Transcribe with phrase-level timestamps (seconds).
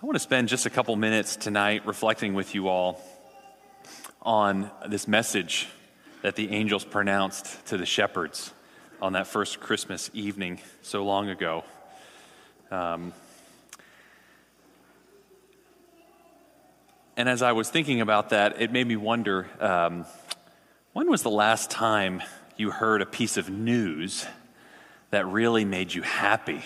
[0.00, 3.02] I want to spend just a couple minutes tonight reflecting with you all
[4.22, 5.66] on this message
[6.22, 8.52] that the angels pronounced to the shepherds
[9.02, 11.64] on that first Christmas evening so long ago.
[12.70, 13.12] Um,
[17.16, 20.06] and as I was thinking about that, it made me wonder um,
[20.92, 22.22] when was the last time
[22.56, 24.24] you heard a piece of news
[25.10, 26.62] that really made you happy?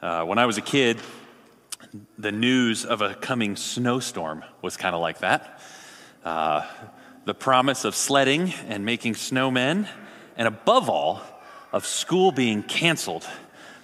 [0.00, 1.00] Uh, when I was a kid,
[2.18, 5.60] the news of a coming snowstorm was kind of like that.
[6.24, 6.66] Uh,
[7.24, 9.88] the promise of sledding and making snowmen,
[10.36, 11.20] and above all,
[11.72, 13.26] of school being canceled.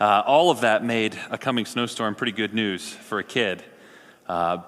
[0.01, 3.65] Uh, all of that made a coming snowstorm pretty good news for a kid.
[4.27, 4.59] Uh,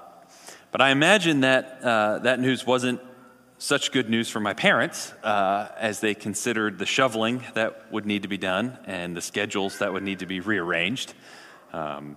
[0.72, 3.00] but I imagine that uh, that news wasn't
[3.58, 8.22] such good news for my parents uh, as they considered the shoveling that would need
[8.22, 11.12] to be done and the schedules that would need to be rearranged.
[11.72, 12.16] Um,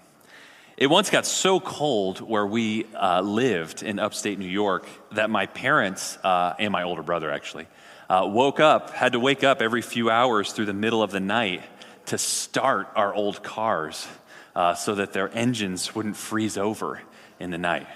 [0.75, 5.45] it once got so cold where we uh, lived in upstate New York that my
[5.45, 7.67] parents uh, and my older brother actually
[8.09, 11.19] uh, woke up, had to wake up every few hours through the middle of the
[11.19, 11.61] night
[12.07, 14.07] to start our old cars
[14.55, 17.02] uh, so that their engines wouldn't freeze over
[17.39, 17.87] in the night.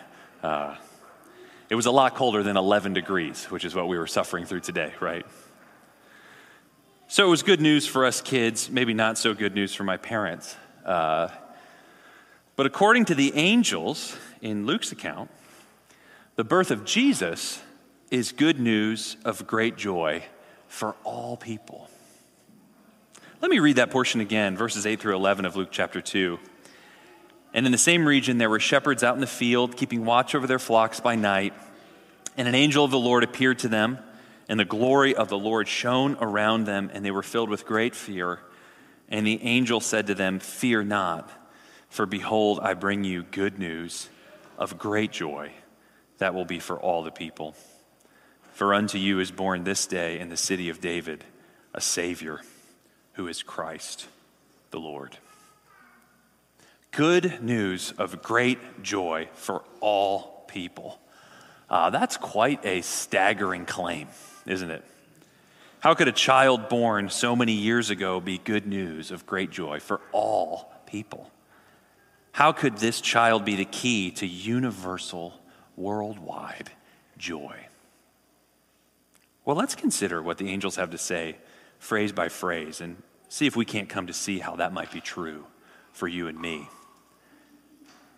[0.44, 0.76] Uh,
[1.70, 4.62] it was a lot colder than 11 degrees, which is what we were suffering through
[4.62, 5.26] today, right?
[7.08, 9.98] So it was good news for us kids, maybe not so good news for my
[9.98, 10.56] parents.
[12.58, 15.30] But according to the angels in Luke's account,
[16.36, 17.62] the birth of Jesus
[18.10, 20.24] is good news of great joy
[20.68, 21.88] for all people.
[23.42, 26.40] Let me read that portion again, verses 8 through 11 of Luke chapter 2.
[27.54, 30.48] And in the same region, there were shepherds out in the field, keeping watch over
[30.48, 31.54] their flocks by night.
[32.38, 34.00] And an angel of the Lord appeared to them,
[34.50, 37.94] and the glory of the Lord shone around them, and they were filled with great
[37.94, 38.40] fear.
[39.10, 41.32] And the angel said to them, Fear not.
[41.90, 44.10] For behold, I bring you good news
[44.58, 45.52] of great joy
[46.18, 47.56] that will be for all the people.
[48.54, 51.24] For unto you is born this day in the city of David
[51.74, 52.42] a Savior
[53.14, 54.08] who is Christ
[54.72, 55.18] the Lord.
[56.92, 61.00] Good news of great joy for all people.
[61.70, 64.08] Uh, that's quite a staggering claim,
[64.46, 64.84] isn't it?
[65.80, 69.80] How could a child born so many years ago be good news of great joy
[69.80, 71.30] for all people?
[72.38, 75.34] How could this child be the key to universal,
[75.76, 76.70] worldwide
[77.18, 77.66] joy?
[79.44, 81.38] Well, let's consider what the angels have to say,
[81.80, 85.02] phrase by phrase, and see if we can't come to see how that might be
[85.02, 85.48] true
[85.94, 86.70] for you and me.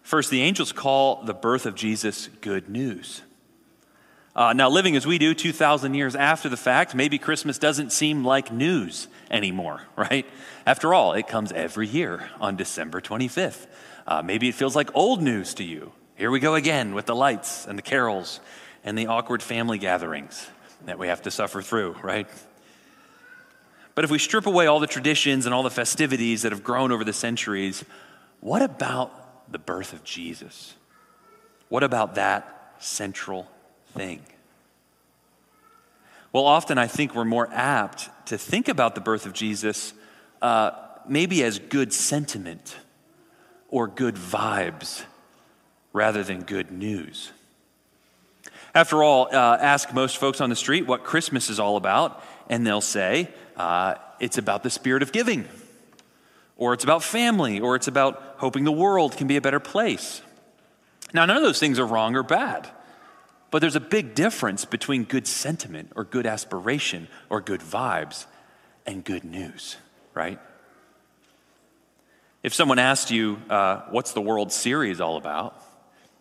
[0.02, 3.22] First, the angels call the birth of Jesus good news.
[4.36, 8.26] Uh, now, living as we do 2,000 years after the fact, maybe Christmas doesn't seem
[8.26, 10.26] like news anymore, right?
[10.66, 13.66] After all, it comes every year on December 25th.
[14.10, 15.92] Uh, maybe it feels like old news to you.
[16.16, 18.40] Here we go again with the lights and the carols
[18.84, 20.50] and the awkward family gatherings
[20.86, 22.28] that we have to suffer through, right?
[23.94, 26.92] But if we strip away all the traditions and all the festivities that have grown
[26.92, 27.86] over the centuries,
[28.40, 30.74] what about the birth of Jesus?
[31.68, 33.48] What about that central
[33.94, 34.24] thing?
[36.34, 39.94] Well, often I think we're more apt to think about the birth of Jesus
[40.42, 40.72] uh,
[41.08, 42.76] maybe as good sentiment
[43.70, 45.04] or good vibes
[45.94, 47.32] rather than good news.
[48.74, 52.66] After all, uh, ask most folks on the street what Christmas is all about, and
[52.66, 55.48] they'll say uh, it's about the spirit of giving,
[56.56, 60.22] or it's about family, or it's about hoping the world can be a better place.
[61.14, 62.70] Now, none of those things are wrong or bad,
[63.50, 68.28] but there's a big difference between good sentiment or good aspiration or good vibes
[68.86, 69.78] and good news,
[70.14, 70.40] right?
[72.42, 75.62] If someone asked you, uh, what's the World Series all about?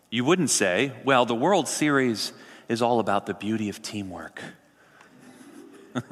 [0.09, 2.33] You wouldn't say, well, the World Series
[2.67, 4.41] is all about the beauty of teamwork.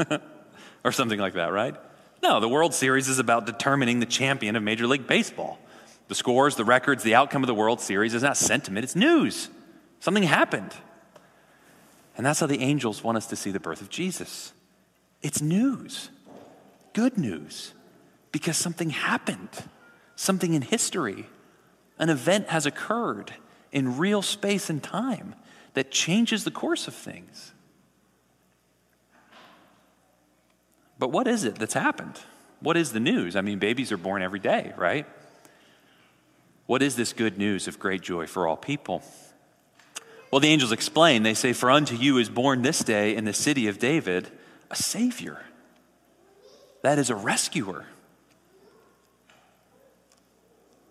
[0.83, 1.75] or something like that, right?
[2.23, 5.59] No, the World Series is about determining the champion of Major League Baseball.
[6.07, 9.49] The scores, the records, the outcome of the World Series is not sentiment, it's news.
[9.99, 10.73] Something happened.
[12.15, 14.53] And that's how the angels want us to see the birth of Jesus.
[15.21, 16.09] It's news,
[16.93, 17.73] good news,
[18.31, 19.49] because something happened
[20.17, 21.27] something in history.
[21.97, 23.33] An event has occurred
[23.71, 25.35] in real space and time
[25.73, 27.53] that changes the course of things.
[30.99, 32.19] But what is it that's happened?
[32.59, 33.35] What is the news?
[33.35, 35.05] I mean, babies are born every day, right?
[36.65, 39.03] What is this good news of great joy for all people?
[40.31, 41.23] Well, the angels explain.
[41.23, 44.29] They say, For unto you is born this day in the city of David
[44.69, 45.43] a Savior.
[46.81, 47.85] That is a rescuer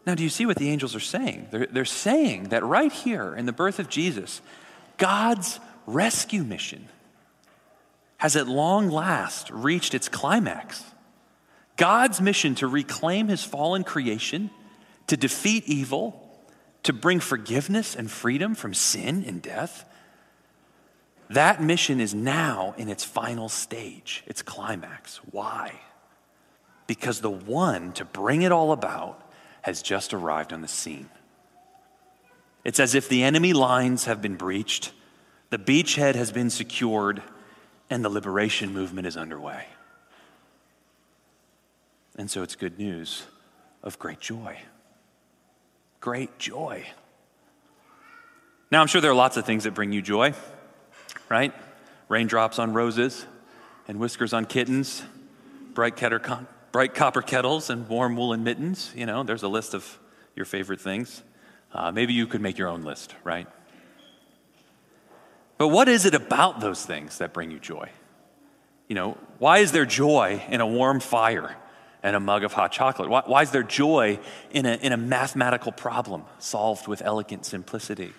[0.07, 1.49] Now, do you see what the angels are saying?
[1.51, 4.41] They're, they're saying that right here in the birth of Jesus,
[4.99, 6.89] God's rescue mission
[8.19, 10.85] has at long last reached its climax.
[11.77, 14.51] God's mission to reclaim his fallen creation,
[15.09, 16.23] to defeat evil,
[16.85, 19.85] to bring forgiveness and freedom from sin and death,
[21.29, 25.17] that mission is now in its final stage, its climax.
[25.33, 25.81] Why?
[26.87, 29.26] Because the one to bring it all about
[29.67, 31.09] has just arrived on the scene.
[32.63, 34.93] It's as if the enemy lines have been breached,
[35.51, 37.21] the beachhead has been secured,
[37.91, 39.67] and the liberation movement is underway.
[42.17, 43.25] And so it's good news
[43.83, 44.57] of great joy.
[45.99, 46.87] Great joy.
[48.71, 50.33] Now, I'm sure there are lots of things that bring you joy,
[51.29, 51.53] right?
[52.09, 53.27] Raindrops on roses
[53.89, 55.03] and whiskers on kittens,
[55.75, 56.23] bright ketter,
[56.77, 58.93] bright copper kettles and warm woolen mittens.
[58.95, 59.99] You know, there's a list of
[60.35, 61.23] your favorite things.
[61.73, 63.47] Uh, maybe you could make your own list, right?
[65.57, 67.89] But what is it about those things that bring you joy?
[68.89, 71.57] You know, why is there joy in a warm fire
[72.03, 73.09] and a mug of hot chocolate?
[73.09, 74.19] Why, why is there joy
[74.51, 78.13] in a, in a mathematical problem solved with elegant simplicity?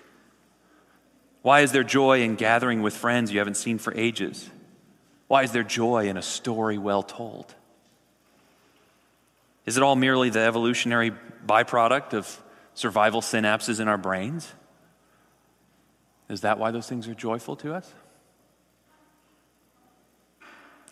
[1.43, 4.49] Why is there joy in gathering with friends you haven't seen for ages?
[5.27, 7.53] Why is there joy in a story well told?
[9.67, 11.11] Is it all merely the evolutionary
[11.45, 12.41] byproduct of
[12.73, 14.51] survival synapses in our brains?
[16.29, 17.93] Is that why those things are joyful to us?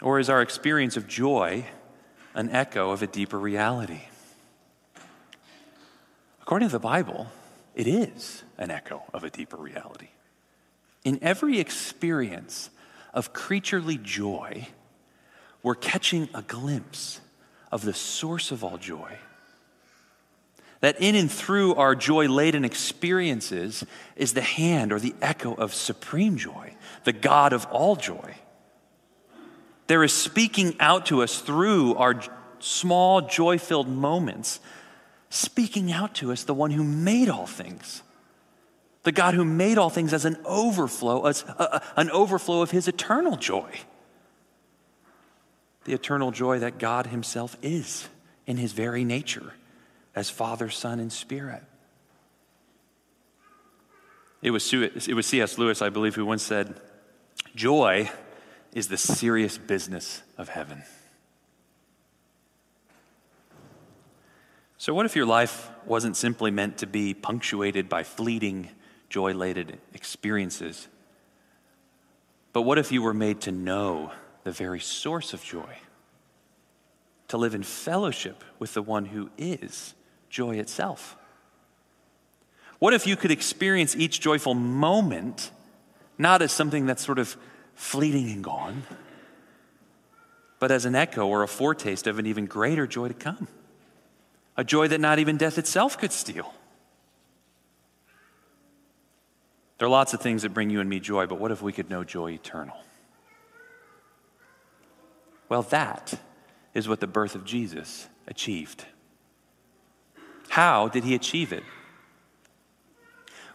[0.02, 1.66] Or is our experience of joy
[2.34, 4.02] an echo of a deeper reality?
[6.42, 7.28] According to the Bible,
[7.76, 10.10] it is an echo of a deeper reality.
[11.06, 12.70] In every experience
[13.14, 14.68] of creaturely joy,
[15.64, 17.22] we're catching a glimpse
[17.76, 19.18] of the source of all joy.
[20.80, 23.84] That in and through our joy laden experiences
[24.16, 26.74] is the hand or the echo of supreme joy,
[27.04, 28.36] the God of all joy.
[29.88, 32.22] There is speaking out to us through our
[32.60, 34.62] small, joy filled moments,
[35.30, 38.04] speaking out to us the one who made all things.
[39.04, 42.88] The God who made all things as an overflow, as a, an overflow of his
[42.88, 43.82] eternal joy
[45.86, 48.10] the eternal joy that God Himself is
[48.46, 49.54] in His very nature
[50.16, 51.64] as Father, Son, and Spirit.
[54.42, 55.58] It was, it was C.S.
[55.58, 56.80] Lewis, I believe, who once said,
[57.56, 58.12] Joy
[58.74, 60.84] is the serious business of heaven.
[64.78, 68.70] So, what if your life wasn't simply meant to be punctuated by fleeting,
[69.10, 70.88] joy laden experiences?
[72.54, 74.12] But what if you were made to know
[74.46, 75.78] the very source of joy,
[77.28, 79.96] to live in fellowship with the one who is
[80.30, 81.18] joy itself.
[82.78, 85.50] What if you could experience each joyful moment
[86.20, 87.36] not as something that's sort of
[87.74, 88.84] fleeting and gone,
[90.60, 93.48] but as an echo or a foretaste of an even greater joy to come?
[94.56, 96.54] A joy that not even death itself could steal.
[99.80, 101.74] There are lots of things that bring you and me joy, but what if we
[101.74, 102.78] could know joy eternal?
[105.50, 106.20] Well, that
[106.74, 108.86] is what the birth of Jesus achieved.
[110.50, 111.64] How did he achieve it?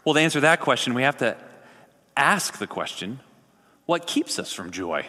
[0.05, 1.37] Well, to answer that question, we have to
[2.17, 3.21] ask the question
[3.87, 5.07] what keeps us from joy?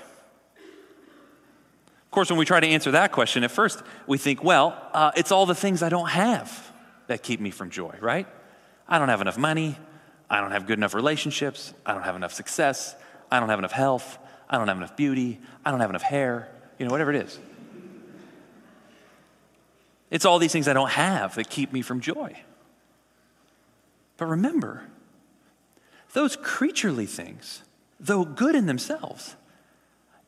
[2.06, 5.12] Of course, when we try to answer that question, at first we think, well, uh,
[5.16, 6.72] it's all the things I don't have
[7.08, 8.28] that keep me from joy, right?
[8.88, 9.78] I don't have enough money.
[10.30, 11.74] I don't have good enough relationships.
[11.86, 12.96] I don't have enough success.
[13.32, 14.18] I don't have enough health.
[14.50, 15.40] I don't have enough beauty.
[15.64, 16.50] I don't have enough hair
[16.82, 17.38] you know, whatever it is.
[20.10, 22.36] It's all these things I don't have that keep me from joy.
[24.18, 24.82] But remember,
[26.14, 27.62] those creaturely things,
[28.00, 29.36] though good in themselves,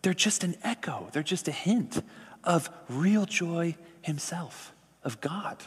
[0.03, 2.03] they're just an echo, they're just a hint
[2.43, 5.57] of real joy himself, of God.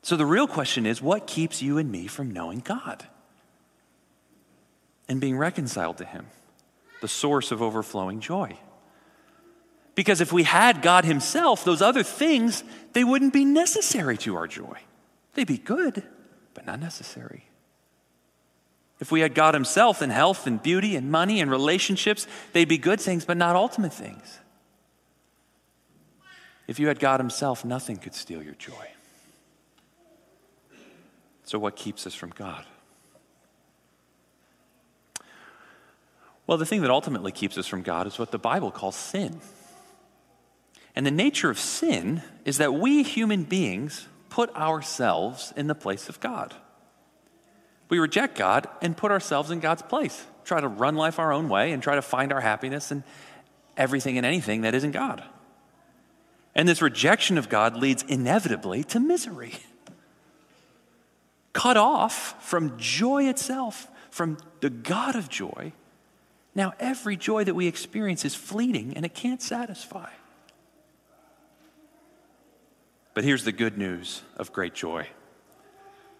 [0.00, 3.04] So the real question is what keeps you and me from knowing God
[5.06, 6.28] and being reconciled to him,
[7.02, 8.58] the source of overflowing joy?
[9.96, 12.62] Because if we had God Himself, those other things,
[12.92, 14.78] they wouldn't be necessary to our joy.
[15.34, 16.04] They'd be good,
[16.54, 17.46] but not necessary.
[19.00, 22.78] If we had God Himself and health and beauty and money and relationships, they'd be
[22.78, 24.38] good things, but not ultimate things.
[26.66, 28.90] If you had God Himself, nothing could steal your joy.
[31.44, 32.64] So, what keeps us from God?
[36.46, 39.40] Well, the thing that ultimately keeps us from God is what the Bible calls sin.
[40.96, 46.08] And the nature of sin is that we human beings put ourselves in the place
[46.08, 46.54] of God.
[47.88, 51.48] We reject God and put ourselves in God's place, try to run life our own
[51.48, 53.04] way and try to find our happiness in
[53.76, 55.22] everything and anything that isn't God.
[56.54, 59.52] And this rejection of God leads inevitably to misery.
[61.52, 65.72] Cut off from joy itself, from the God of joy,
[66.54, 70.08] now every joy that we experience is fleeting and it can't satisfy.
[73.16, 75.08] But here's the good news of great joy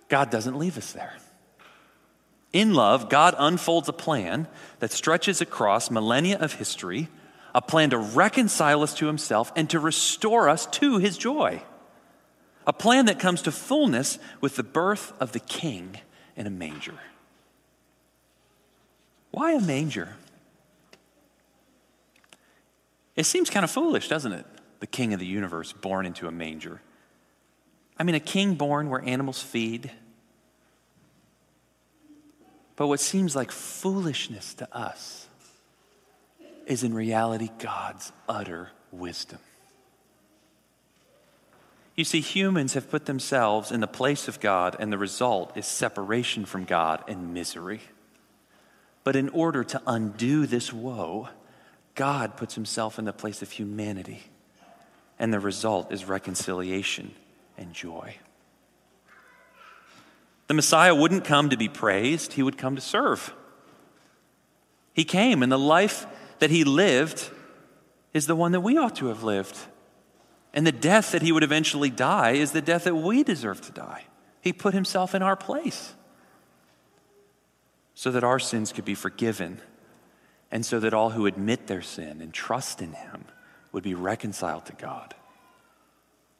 [0.08, 1.12] God doesn't leave us there.
[2.54, 4.48] In love, God unfolds a plan
[4.78, 7.08] that stretches across millennia of history,
[7.54, 11.62] a plan to reconcile us to Himself and to restore us to His joy.
[12.66, 15.98] A plan that comes to fullness with the birth of the King
[16.34, 16.98] in a manger.
[19.32, 20.14] Why a manger?
[23.16, 24.46] It seems kind of foolish, doesn't it?
[24.80, 26.80] The King of the universe born into a manger.
[27.98, 29.90] I mean, a king born where animals feed.
[32.76, 35.26] But what seems like foolishness to us
[36.66, 39.38] is in reality God's utter wisdom.
[41.94, 45.66] You see, humans have put themselves in the place of God, and the result is
[45.66, 47.80] separation from God and misery.
[49.02, 51.30] But in order to undo this woe,
[51.94, 54.24] God puts himself in the place of humanity,
[55.18, 57.14] and the result is reconciliation
[57.58, 58.16] and joy.
[60.46, 63.34] The Messiah wouldn't come to be praised, he would come to serve.
[64.92, 66.06] He came, and the life
[66.38, 67.30] that he lived
[68.14, 69.58] is the one that we ought to have lived.
[70.54, 73.72] And the death that he would eventually die is the death that we deserve to
[73.72, 74.04] die.
[74.40, 75.94] He put himself in our place
[77.94, 79.60] so that our sins could be forgiven
[80.50, 83.24] and so that all who admit their sin and trust in him
[83.72, 85.14] would be reconciled to God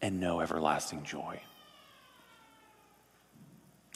[0.00, 1.40] and know everlasting joy.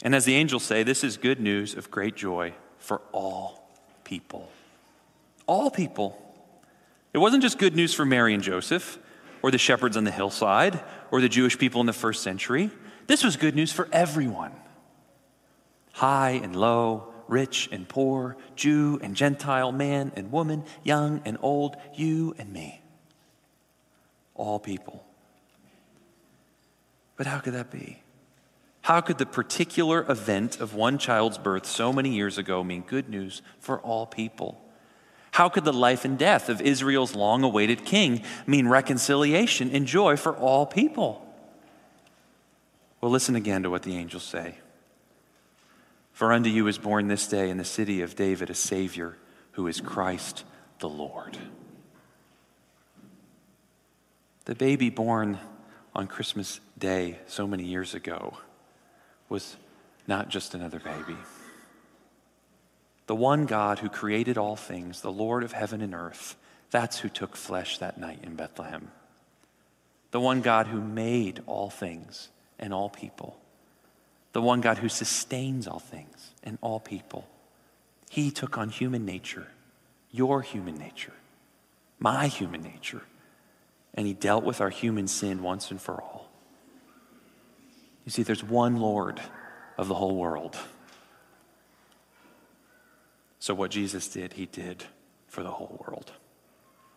[0.03, 3.69] And as the angels say, this is good news of great joy for all
[4.03, 4.49] people.
[5.45, 6.17] All people.
[7.13, 8.97] It wasn't just good news for Mary and Joseph,
[9.43, 10.79] or the shepherds on the hillside,
[11.11, 12.71] or the Jewish people in the first century.
[13.07, 14.53] This was good news for everyone.
[15.93, 21.75] High and low, rich and poor, Jew and Gentile, man and woman, young and old,
[21.95, 22.81] you and me.
[24.35, 25.03] All people.
[27.15, 28.01] But how could that be?
[28.81, 33.09] How could the particular event of one child's birth so many years ago mean good
[33.09, 34.59] news for all people?
[35.31, 40.17] How could the life and death of Israel's long awaited king mean reconciliation and joy
[40.17, 41.25] for all people?
[42.99, 44.55] Well, listen again to what the angels say.
[46.11, 49.17] For unto you is born this day in the city of David a Savior
[49.53, 50.43] who is Christ
[50.79, 51.37] the Lord.
[54.45, 55.39] The baby born
[55.95, 58.37] on Christmas Day so many years ago
[59.29, 59.55] was
[60.05, 61.15] not just another baby.
[63.07, 66.35] The one God who created all things, the Lord of heaven and earth,
[66.71, 68.91] that's who took flesh that night in Bethlehem.
[70.11, 72.27] The one God who made all things
[72.59, 73.39] and all people.
[74.33, 77.25] The one God who sustains all things and all people.
[78.09, 79.47] He took on human nature,
[80.11, 81.13] your human nature,
[81.97, 83.03] my human nature
[83.93, 86.30] and he dealt with our human sin once and for all.
[88.05, 89.21] You see, there's one Lord
[89.77, 90.57] of the whole world.
[93.39, 94.83] So, what Jesus did, he did
[95.27, 96.11] for the whole world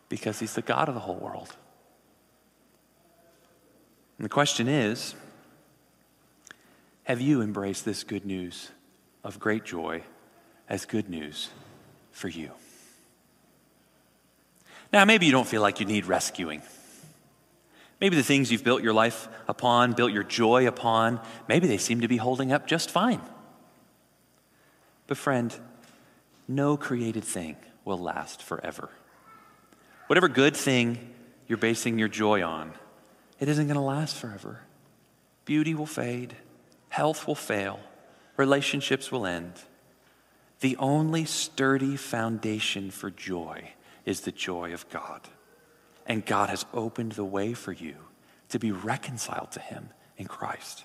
[0.09, 1.55] because he's the God of the whole world.
[4.19, 5.15] And the question is
[7.05, 8.71] have you embraced this good news
[9.23, 10.03] of great joy
[10.69, 11.51] as good news
[12.13, 12.51] for you?
[14.93, 16.63] Now, maybe you don't feel like you need rescuing.
[18.05, 22.03] Maybe the things you've built your life upon, built your joy upon, maybe they seem
[22.03, 23.23] to be holding up just fine.
[25.07, 25.59] But, friend,
[26.47, 28.91] no created thing will last forever.
[30.09, 31.15] Whatever good thing
[31.49, 32.75] you're basing your joy on,
[33.41, 34.61] it isn't going to last forever.
[35.47, 36.37] Beauty will fade,
[36.91, 37.81] health will fail,
[38.37, 39.55] relationships will end.
[40.61, 43.71] The only sturdy foundation for joy
[44.05, 45.23] is the joy of God.
[46.07, 47.97] And God has opened the way for you
[48.51, 50.85] to be reconciled to Him in Christ.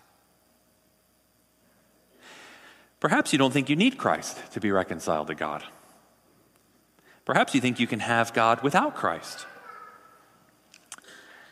[3.00, 5.64] Perhaps you don't think you need Christ to be reconciled to God.
[7.26, 9.46] Perhaps you think you can have God without Christ.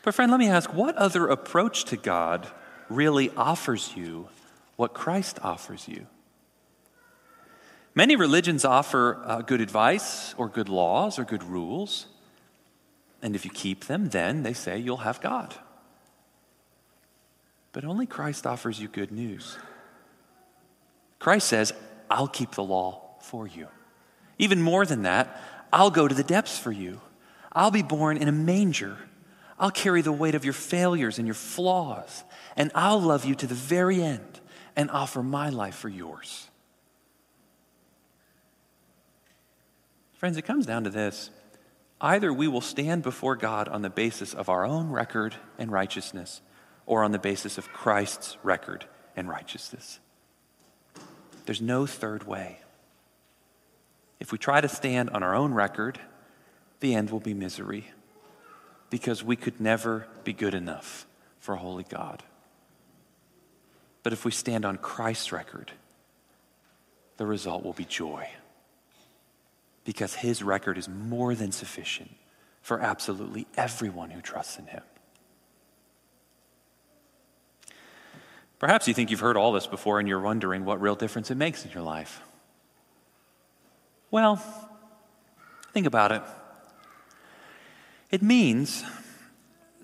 [0.03, 2.47] But, friend, let me ask what other approach to God
[2.89, 4.29] really offers you
[4.77, 6.07] what Christ offers you?
[7.93, 12.05] Many religions offer uh, good advice or good laws or good rules.
[13.21, 15.55] And if you keep them, then they say you'll have God.
[17.71, 19.57] But only Christ offers you good news.
[21.19, 21.73] Christ says,
[22.09, 23.67] I'll keep the law for you.
[24.37, 25.41] Even more than that,
[25.73, 27.01] I'll go to the depths for you.
[27.51, 28.97] I'll be born in a manger.
[29.59, 32.23] I'll carry the weight of your failures and your flaws,
[32.55, 34.39] and I'll love you to the very end
[34.75, 36.47] and offer my life for yours.
[40.13, 41.31] Friends, it comes down to this.
[41.99, 46.41] Either we will stand before God on the basis of our own record and righteousness,
[46.85, 48.85] or on the basis of Christ's record
[49.15, 49.99] and righteousness.
[51.45, 52.59] There's no third way.
[54.19, 55.99] If we try to stand on our own record,
[56.79, 57.85] the end will be misery
[58.89, 61.07] because we could never be good enough
[61.39, 62.23] for a holy God.
[64.03, 65.71] But if we stand on Christ's record,
[67.17, 68.29] the result will be joy
[69.87, 72.11] because his record is more than sufficient
[72.61, 74.83] for absolutely everyone who trusts in him.
[78.59, 81.35] Perhaps you think you've heard all this before and you're wondering what real difference it
[81.35, 82.19] makes in your life.
[84.11, 84.43] Well,
[85.71, 86.21] think about it.
[88.11, 88.83] It means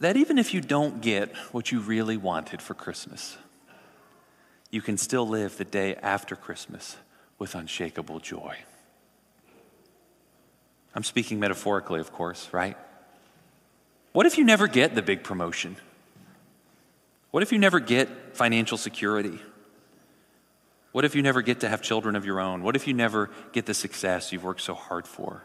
[0.01, 3.38] that even if you don't get what you really wanted for Christmas,
[4.69, 6.98] you can still live the day after Christmas
[7.39, 8.57] with unshakable joy.
[10.96, 12.78] I'm speaking metaphorically, of course, right?
[14.12, 15.76] What if you never get the big promotion?
[17.32, 19.40] What if you never get financial security?
[20.92, 22.62] What if you never get to have children of your own?
[22.62, 25.44] What if you never get the success you've worked so hard for?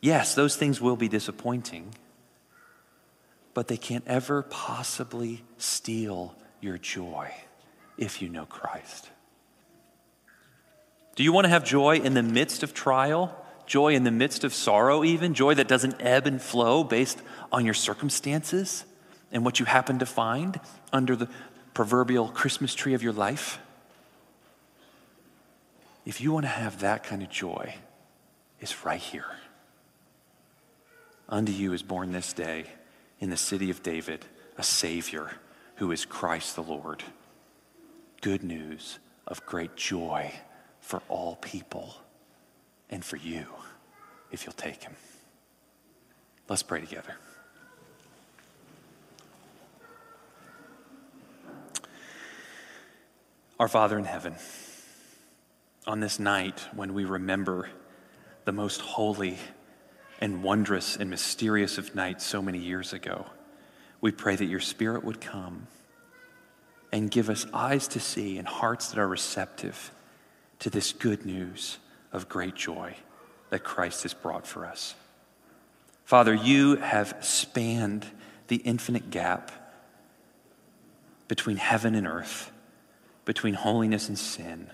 [0.00, 1.94] Yes, those things will be disappointing,
[3.54, 7.32] but they can't ever possibly steal your joy
[7.96, 9.08] if you know Christ.
[11.14, 13.45] Do you want to have joy in the midst of trial?
[13.66, 15.34] Joy in the midst of sorrow, even?
[15.34, 17.20] Joy that doesn't ebb and flow based
[17.50, 18.84] on your circumstances
[19.32, 20.60] and what you happen to find
[20.92, 21.28] under the
[21.74, 23.58] proverbial Christmas tree of your life?
[26.04, 27.74] If you want to have that kind of joy,
[28.60, 29.26] it's right here.
[31.28, 32.66] Unto you is born this day
[33.18, 34.24] in the city of David
[34.56, 35.32] a Savior
[35.76, 37.02] who is Christ the Lord.
[38.22, 40.32] Good news of great joy
[40.80, 41.96] for all people
[42.90, 43.46] and for you
[44.30, 44.94] if you'll take Him.
[46.48, 47.16] Let's pray together.
[53.58, 54.34] Our Father in heaven,
[55.86, 57.70] on this night when we remember
[58.44, 59.38] the most holy
[60.20, 63.26] and wondrous and mysterious of nights so many years ago,
[64.00, 65.66] we pray that your Spirit would come
[66.92, 69.90] and give us eyes to see and hearts that are receptive
[70.58, 71.78] to this good news
[72.12, 72.96] of great joy
[73.50, 74.94] that Christ has brought for us.
[76.04, 78.06] Father, you have spanned
[78.48, 79.50] the infinite gap
[81.28, 82.52] between heaven and earth,
[83.24, 84.70] between holiness and sin.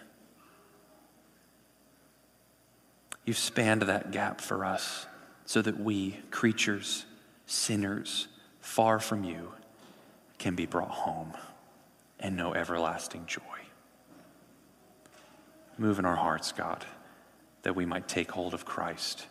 [3.25, 5.07] You've spanned that gap for us
[5.47, 7.07] so that we, creatures,
[7.47, 8.29] sinners,
[8.61, 9.53] far from you,
[10.39, 11.33] can be brought home
[12.21, 13.41] and know everlasting joy.
[15.79, 16.85] Move in our hearts, God,
[17.63, 19.27] that we might take hold of Christ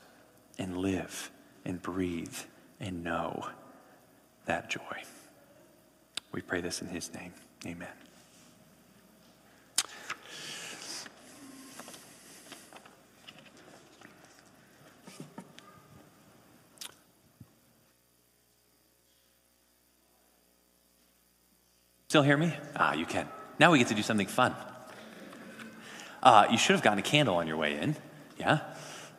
[0.58, 1.32] and live
[1.66, 2.38] and breathe
[2.80, 3.48] and know
[4.46, 5.04] that joy.
[6.32, 7.34] We pray this in his name.
[7.66, 7.88] Amen.
[22.08, 22.54] Still hear me?
[22.76, 23.26] Ah, you can.
[23.58, 24.54] Now we get to do something fun.
[26.22, 27.96] Uh, you should have gotten a candle on your way in.
[28.42, 28.60] Yeah?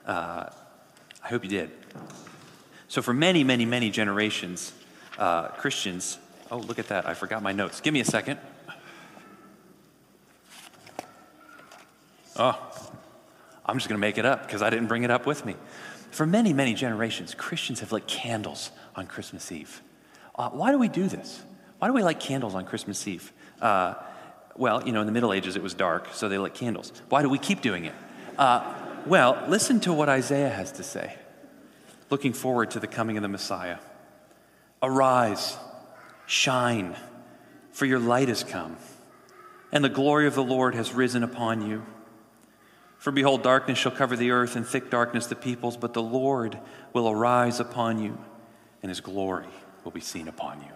[0.05, 0.51] Uh,
[1.23, 1.71] I hope you did.
[2.89, 4.73] So, for many, many, many generations,
[5.17, 6.19] uh, Christians,
[6.51, 7.07] oh, look at that.
[7.07, 7.81] I forgot my notes.
[7.81, 8.41] Give me a second.
[12.37, 12.59] Oh,
[13.65, 15.55] I'm just going to make it up because I didn't bring it up with me.
[16.11, 19.83] For many, many generations, Christians have lit candles on Christmas Eve.
[20.35, 21.45] Uh, why do we do this?
[21.79, 23.33] Why do we light candles on Christmas Eve?
[23.61, 23.95] Uh,
[24.57, 26.93] well, you know, in the Middle Ages it was dark, so they lit candles.
[27.09, 27.95] Why do we keep doing it?
[28.37, 28.75] Uh,
[29.07, 31.17] well, listen to what Isaiah has to say,
[32.11, 33.79] looking forward to the coming of the Messiah.
[34.83, 35.57] Arise,
[36.27, 36.97] shine,
[37.71, 38.77] for your light has come,
[39.71, 41.85] and the glory of the Lord has risen upon you.
[42.99, 46.59] For behold, darkness shall cover the earth, and thick darkness the peoples, but the Lord
[46.93, 48.19] will arise upon you,
[48.83, 49.49] and his glory
[49.85, 50.73] will be seen upon you.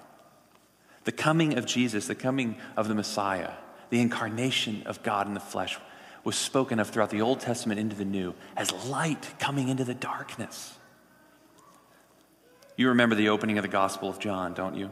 [1.04, 3.52] The coming of Jesus, the coming of the Messiah,
[3.90, 5.78] the incarnation of God in the flesh,
[6.26, 9.94] was spoken of throughout the Old Testament into the New as light coming into the
[9.94, 10.76] darkness.
[12.76, 14.90] You remember the opening of the Gospel of John, don't you?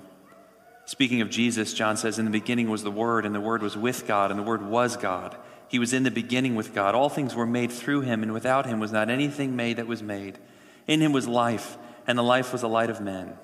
[0.84, 3.76] Speaking of Jesus, John says, In the beginning was the Word, and the Word was
[3.76, 5.36] with God, and the Word was God.
[5.66, 6.94] He was in the beginning with God.
[6.94, 10.04] All things were made through him, and without him was not anything made that was
[10.04, 10.38] made.
[10.86, 13.36] In him was life, and the life was the light of men.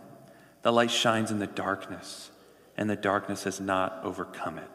[0.63, 2.31] The light shines in the darkness,
[2.77, 4.71] and the darkness has not overcome it.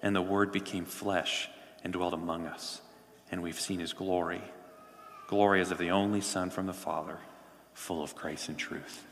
[0.00, 1.48] And the Word became flesh
[1.86, 2.80] and dwelt among us,
[3.30, 4.42] and we've seen his glory.
[5.28, 7.20] Glory as of the only Son from the Father,
[7.74, 9.06] full of grace and truth.